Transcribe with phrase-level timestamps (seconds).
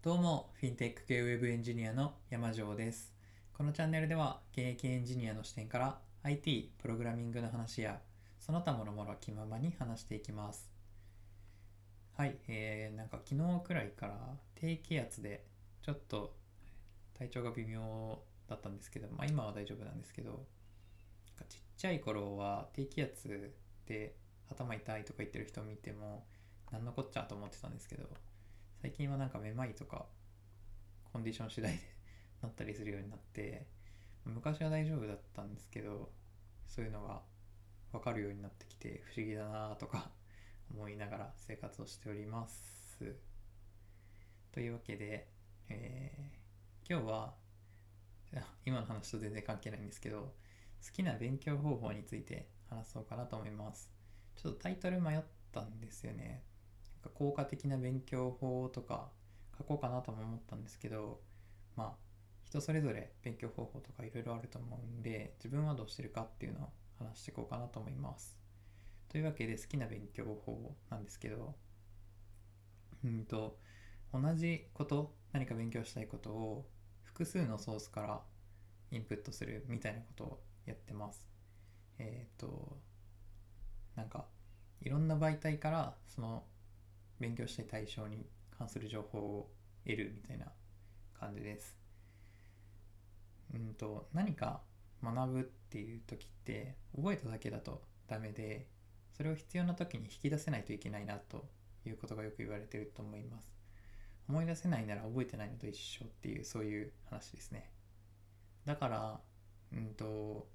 [0.00, 3.12] どうも、フィンテック系ウェブエンジニアの山城です。
[3.52, 7.98] このチャンネルでは、現役エンジニアの視点から IT、プログラミングの話や、
[8.38, 10.70] その他もろもろ気ままに話していきます。
[12.16, 15.44] はい、えー、なんか昨日くらいから低気圧で
[15.82, 16.36] ちょっと
[17.18, 20.46] 体調が微妙だったんですけど、まあ今は大丈夫なんですけど、
[21.48, 23.52] ちっちゃい頃は低気圧
[23.86, 24.14] で
[24.48, 26.24] 頭痛いとか言ってる人を見ても、
[26.70, 28.04] なんのこっちゃと思ってたんですけど、
[28.80, 30.06] 最近はなんかめまいとか
[31.12, 31.78] コンディション次第で
[32.42, 33.66] なったりするようになって
[34.24, 36.12] 昔は大丈夫だったんですけど
[36.66, 37.22] そういうのが
[37.92, 40.12] 分かるようになってきて不思議だなとか
[40.70, 43.16] 思いながら生活をしております。
[44.52, 45.28] というわけで、
[45.68, 46.38] えー
[46.90, 47.36] 今日は
[48.64, 50.34] 今の話と全然関係ないんですけど
[50.82, 53.90] 好きな勉強方法について話そうかなと思います。
[54.36, 56.47] ちょっとタイトル迷ったんですよね。
[57.14, 59.10] 効果的な勉強法とか
[59.56, 61.20] 書こうかなとも思ったんですけど
[61.76, 62.08] まあ
[62.44, 68.38] 人それぞれ勉強方法とかいろいろあると思うんで自分はどうしてるかっていうのを話していこうかなと思います。
[69.08, 71.54] というわけで好きな勉強方なんですけど
[73.04, 73.58] うんと
[74.12, 76.66] 同じこと何か勉強したいことを
[77.04, 78.20] 複数のソースから
[78.90, 81.26] インプットするみたいなことをやってます。
[81.98, 82.78] えっ、と
[83.96, 84.26] なんか
[84.80, 86.44] いろんな媒体からその
[87.18, 89.50] 勉強したい対象に関する情報を
[89.84, 90.46] 得るみたいな
[91.18, 91.78] 感じです。
[93.54, 94.60] うんと何か
[95.02, 98.66] 学ぶっていう時って覚えただけだとダメで
[99.16, 101.46] それを必要な時に引き出せないといけないなと
[101.86, 103.50] いうことがよく言われてると思います。
[104.28, 107.70] 思い出せないなら覚えてないのと一緒っていうそういう話ですね。
[108.66, 109.20] だから
[109.72, 110.48] うんと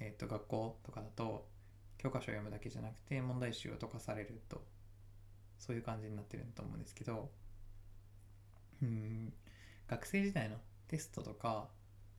[0.00, 1.46] えっ、と学校とかだと
[1.98, 4.64] 教科書を読むだけじゃなくて問題集を解かされると
[5.62, 7.30] そういう感じになってると思うんですけど
[8.82, 9.32] うん
[9.88, 10.56] 学生時代の
[10.88, 11.68] テストとか、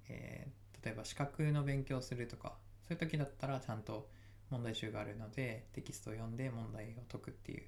[0.09, 4.09] えー例えば資格の勉強するとかそういう時だったらちゃんと
[4.49, 7.63] 問題集があるのでテキストを読んで問題を解くっていう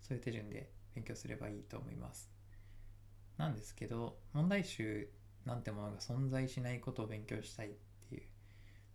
[0.00, 2.30] そういう手順で勉強すればいいと思います。
[3.38, 5.10] なんですけど問題集
[5.44, 7.70] なんてものが存在しないことを勉強したいっ
[8.08, 8.22] ていう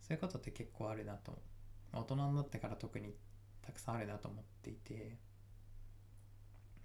[0.02, 1.42] そういうことって結構あるなと
[1.94, 3.14] 大人になってから特に
[3.62, 5.18] たくさんあるなと思っていて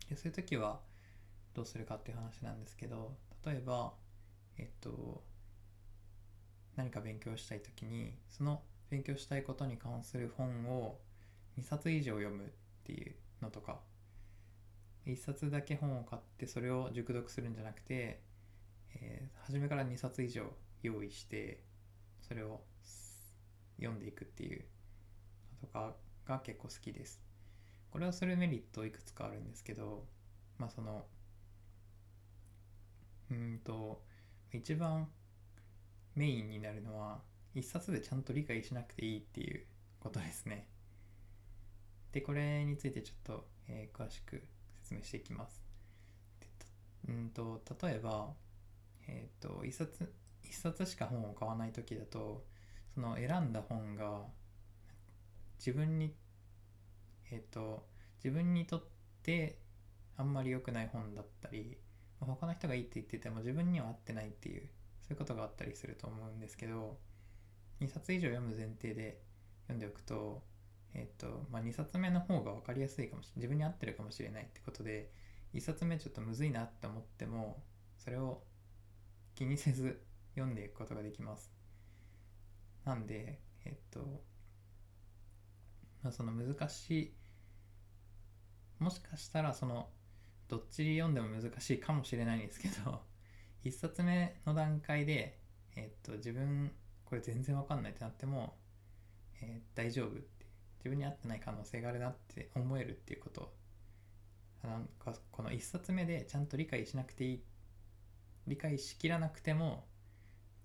[0.08, 0.80] でそういう時は
[1.54, 3.16] どうするかっていう話なんですけど
[3.46, 3.94] 例えば
[4.58, 5.24] えっと
[6.76, 11.00] 何か勉強したい時にその勉強したいことに関する本を
[11.58, 12.48] 2冊以上読むっ
[12.84, 13.80] ていうのとか
[15.06, 18.22] 1冊だけ本を買ってそれを熟読するんじゃなくて、
[18.94, 21.62] えー初めから2冊以上用意して
[22.22, 22.62] それを
[23.78, 24.64] 読んでいくっていう
[25.62, 25.94] のとか
[26.26, 27.23] が結構好きです。
[27.94, 30.04] これをするメリットいくつかあるんですけど
[30.58, 31.04] まあその
[33.30, 34.02] うんと
[34.52, 35.06] 一番
[36.16, 37.20] メインになるのは
[37.54, 39.64] 一冊でちゃんと理解しなくていいっていう
[40.00, 40.66] ことですね。
[42.10, 44.42] でこれについてちょっと、えー詳しく
[44.82, 45.62] 説明していきます。
[47.08, 48.32] うんと例えば、
[49.06, 50.12] えっ、と一冊
[50.42, 52.44] 一冊しか本を買わない時だと
[52.92, 54.22] その選んだ本が
[55.58, 56.12] 自分に
[57.34, 57.86] えっ、と
[58.22, 58.84] 自分にとっ
[59.22, 59.58] て
[60.16, 61.76] あんまり良くない本だったり
[62.20, 64.68] 他の人がいいって言ってても自分には合ってないっていう
[65.02, 66.98] そういうことがあったりすると思うんですけど
[67.80, 69.20] 2冊以上読む前提で
[69.66, 70.42] 読んでおくと,、
[70.94, 75.10] えっとまあ、2冊目の方が分かりやすいかもしれない自分に合ってるかもしれないってことで
[75.52, 77.62] 1冊目ちょっとむずいなって思っても
[77.98, 78.42] それを
[79.34, 80.00] 気にせず
[80.34, 81.52] 読んでいくことができます。
[82.84, 84.00] なんでえっと、
[86.02, 87.14] まあ、その難しい
[88.78, 89.88] もしかしたらその
[90.48, 93.02] どっち読んでも難しいかもしれないんですけど
[93.64, 95.38] 一冊目の段階で、
[95.76, 96.72] えっと自分
[97.04, 98.56] これ全然わかんないってなっても、
[99.40, 100.46] えー大丈夫って
[100.78, 103.54] 自分に合ってない可能性があるなって思えるっていうこと。
[104.62, 107.44] なんかこの一冊目でちゃんと理解しなくていい
[108.46, 109.86] 理解しきらなくても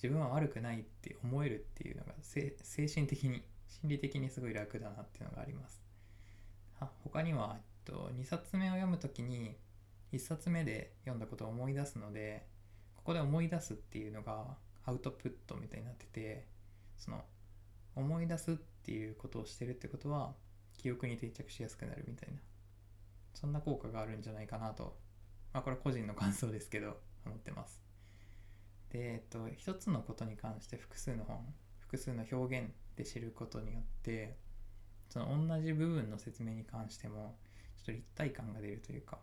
[0.02, 2.52] 自分は悪くないって思えるっていうのが精
[2.88, 5.82] 神的に心理的にすごい楽だなっていうのがあります。
[6.80, 9.56] あ他には、と、2冊目を読むときに
[10.12, 12.48] 1冊目で読んだことを思い出すので
[12.96, 16.48] ここで思い出すっていうのがアウトプットみたいになってて
[16.98, 17.22] その
[17.96, 20.34] 思い出すっていうことをしてるってことは
[20.78, 22.40] 記憶に定着しやすくなるみたいな。
[23.34, 24.98] そんな効果があるんじゃないかなと。
[25.54, 27.82] まあこれ個人の感想ですけど思ってます。
[28.90, 31.38] でえっと一つのことに関して複数の本
[31.80, 34.38] 複数の表現で知ることによって
[35.10, 37.38] その同じ部分の説明に関しても
[37.90, 39.18] と立体感が出るというか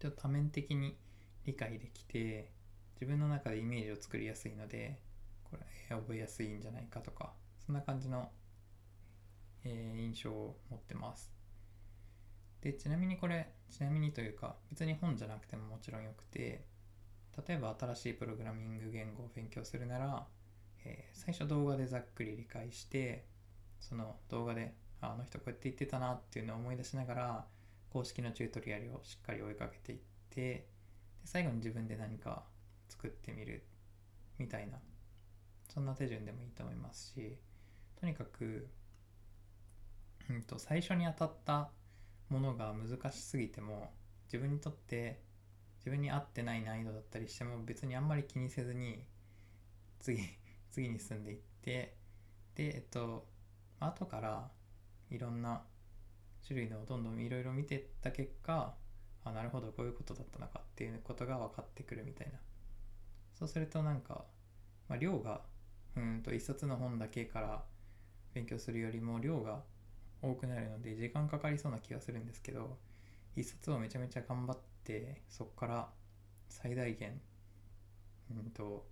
[0.00, 0.96] ちょっと多面的に
[1.44, 2.50] 理解できて
[3.00, 4.98] 自分の中でイメージを作りやすいので
[5.44, 7.32] これ覚えやすいんじゃないかとか
[7.64, 8.30] そんな感じの、
[9.64, 11.32] えー印象を持ってます。
[12.60, 16.64] でちなみにこれちなみにというか別に本じゃなくてももちろんよくて
[17.46, 20.26] 例えば新しいプログラミング言語を勉強するなら、
[20.84, 23.24] えー最初動画でざっくり理解して
[23.80, 27.44] その動画であの人こうやって言ってたなっていうのを思い出しながら
[27.92, 30.64] 公式のチュートリアルをしっかり追いかけていってで
[31.24, 32.42] 最後に自分で何か
[32.88, 33.62] 作ってみる
[34.38, 34.78] みたいな
[35.72, 37.36] そんな手順でもいいと思いますし
[38.00, 38.66] とにかく、
[40.30, 41.70] うん、と最初に当たった
[42.28, 43.92] ものが難しすぎても
[44.26, 45.20] 自分にとって
[45.78, 49.04] 自分に合ってない難易度だったりしても別にあんまり気にせずに
[50.00, 50.18] 次
[50.70, 51.94] 次に進んでいって
[52.54, 53.26] でえっと
[53.80, 54.48] 後から
[55.12, 55.62] いろんな
[56.46, 58.74] 種類のをどんどんいろいろ見てった結果
[59.24, 62.38] あなるほどこういうことだったのかっていうことが分かってくるみたいな。
[63.34, 64.24] そうするとなんか、
[64.88, 65.42] まあ、量が
[65.96, 67.62] うんと一冊の本だけから
[68.34, 69.62] 勉強するよりも量が
[70.22, 72.78] 多くなるので時間かかりそうな気がするんですけど
[73.36, 75.88] 一冊をめちゃめちゃ頑張ってそこから
[76.48, 77.20] 最大限
[78.30, 78.86] うんと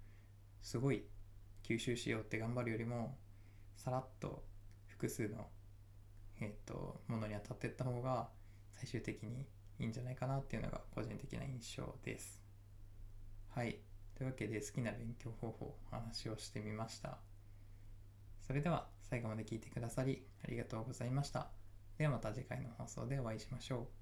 [0.63, 1.05] すごい
[1.63, 3.17] 吸収しようって頑張るよりも
[3.77, 4.43] さらっと
[4.89, 5.49] 複数の、
[6.41, 8.29] えー、とものに当たっていった方が
[8.73, 9.47] 最終的に
[9.79, 12.43] いいんじゃないかなっていうのが個人的な印象です。
[13.51, 13.79] はい。
[14.15, 17.19] というわけで好きな勉強方法お話をしてみました。
[18.47, 21.49] それでは最後まで聞いてくださりありがとうございました。
[21.99, 24.00] ではまた次回の放送でお会いしましょう。